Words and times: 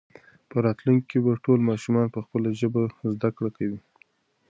په 0.49 0.57
راتلونکي 0.65 1.05
کې 1.09 1.17
به 1.25 1.33
ټول 1.45 1.59
ماشومان 1.69 2.07
په 2.11 2.19
خپله 2.25 2.49
ژبه 2.59 2.81
زده 3.13 3.29
کړه 3.37 3.49
کوي. 3.57 3.79